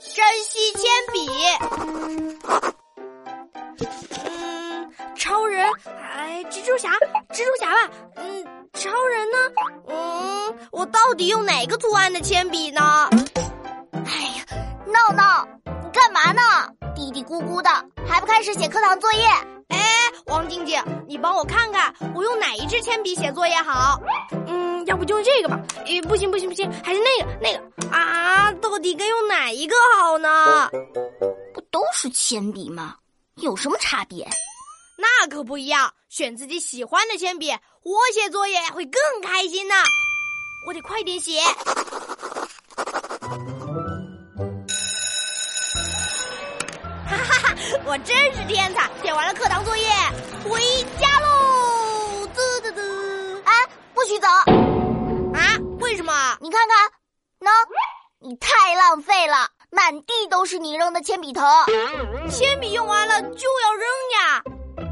[0.00, 1.28] 珍惜铅笔
[4.24, 6.88] 嗯，超人，哎，蜘蛛侠，
[7.30, 7.90] 蜘蛛侠吧。
[8.16, 9.36] 嗯，超人呢？
[9.88, 13.10] 嗯，我到底用哪个图案的铅笔呢？
[13.92, 14.44] 哎呀，
[14.86, 16.40] 闹闹，你干嘛呢？
[16.94, 17.68] 嘀嘀咕咕的，
[18.08, 19.26] 还不开始写课堂作业？
[19.68, 19.78] 哎，
[20.26, 24.00] 王静静，你帮我看看，我用哪一支铅笔写作业好？
[24.46, 25.60] 嗯，要不就用这个吧？
[25.84, 27.62] 诶，不行不行不行，还是那个那个！
[28.80, 30.70] 底该用哪一个好呢？
[31.54, 32.96] 不都是铅笔吗？
[33.36, 34.28] 有什么差别？
[34.96, 37.50] 那可不一样，选自己喜欢的铅笔，
[37.82, 39.74] 我写作业会更开心呢。
[40.66, 41.40] 我得快点写。
[47.06, 47.56] 哈哈哈！
[47.86, 49.88] 我真是天才，写完了课堂作业，
[50.44, 50.60] 回
[51.00, 52.26] 家喽！
[52.34, 53.42] 滋滋滋！
[53.44, 53.52] 哎，
[53.94, 54.28] 不许走！
[54.28, 55.56] 啊？
[55.80, 56.36] 为什么？
[56.40, 56.76] 你看看，
[57.40, 57.50] 喏，
[58.22, 61.42] 你太浪费了，满地都是你扔的铅笔头。
[62.30, 63.86] 铅笔用完了就要扔
[64.20, 64.42] 呀！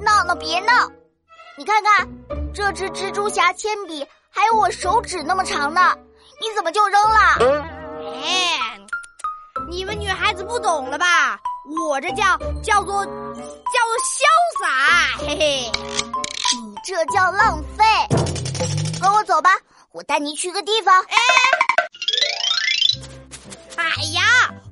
[0.00, 0.90] 闹闹别闹！
[1.58, 2.08] 你看看，
[2.54, 5.94] 这支蜘蛛侠铅笔还有我手指那么长呢，
[6.40, 7.18] 你怎么就扔了？
[8.24, 8.80] 哎，
[9.68, 11.38] 你们女孩子不懂了吧？
[11.90, 13.12] 我这叫叫做叫
[13.84, 14.24] 做潇
[14.62, 15.70] 洒，嘿嘿。
[16.62, 17.84] 你这叫浪费。
[18.98, 19.50] 跟我走吧，
[19.92, 21.02] 我带你去个地方。
[21.02, 21.16] 哎，
[23.80, 24.22] 哎呀，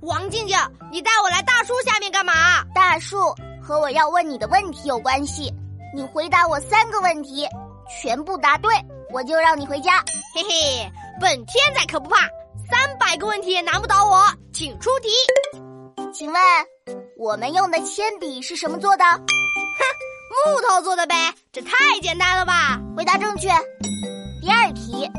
[0.03, 0.57] 王静静，
[0.93, 2.33] 你带我来大树下面干嘛？
[2.75, 5.53] 大树和我要问你的问题有关系。
[5.95, 7.47] 你回答我三个问题，
[7.89, 8.71] 全部答对，
[9.11, 10.05] 我就让你回家。
[10.35, 12.29] 嘿嘿，本天才可不怕，
[12.71, 14.23] 三百个问题也难不倒我。
[14.53, 15.09] 请出题。
[16.13, 16.43] 请问，
[17.17, 19.05] 我们用的铅笔是什么做的？
[19.05, 19.23] 哼，
[20.47, 22.79] 木头做的呗，这太简单了吧？
[22.97, 23.49] 回答正确。
[24.41, 25.11] 第二题，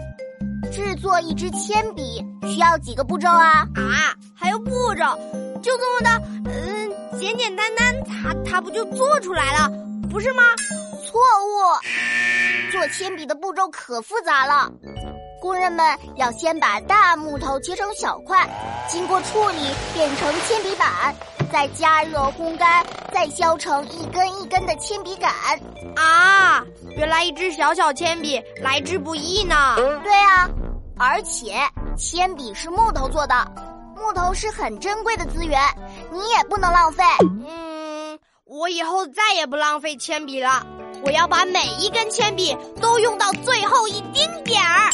[0.80, 3.68] 制作一支铅笔需要几个步骤啊？
[3.76, 5.04] 啊，还有步骤？
[5.62, 6.10] 就这么的，
[6.46, 9.70] 嗯，简简单单，它它不就做出来了，
[10.10, 10.42] 不是吗？
[11.06, 14.72] 错误，做铅笔的步骤可复杂了。
[15.42, 15.86] 工人们
[16.16, 18.50] 要先把大木头切成小块，
[18.88, 19.58] 经过处理
[19.94, 21.14] 变成铅笔板，
[21.52, 25.30] 再加热烘干，再削成一根一根的铅笔杆。
[25.98, 26.64] 啊，
[26.96, 29.76] 原来一支小小铅笔来之不易呢。
[30.04, 30.50] 对啊，
[31.00, 31.54] 而且
[31.98, 33.34] 铅笔是木头做的，
[33.96, 35.58] 木头是很珍贵的资源，
[36.12, 37.04] 你也不能浪费。
[37.22, 40.62] 嗯，我以后再也不浪费铅笔了，
[41.06, 44.90] 我要把每一根铅笔都用到最后一丁点儿。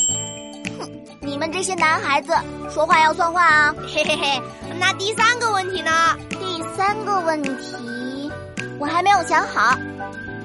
[0.77, 0.87] 哼
[1.21, 2.33] 你们这些男孩子
[2.71, 3.75] 说话要算话啊！
[3.87, 4.39] 嘿嘿嘿，
[4.79, 6.15] 那第三个问题呢？
[6.29, 8.31] 第三个问题
[8.79, 9.75] 我还没有想好，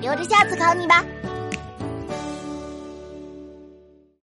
[0.01, 1.05] 留着下次考你吧。